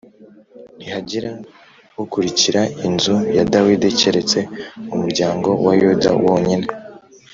ntihagira 0.77 1.29
ukurikira 2.03 2.61
inzu 2.87 3.15
ya 3.35 3.43
Dawidi, 3.53 3.87
keretse 3.99 4.39
umuryango 4.93 5.49
wa 5.65 5.73
Yuda 5.81 6.11
wonyine 6.23 6.67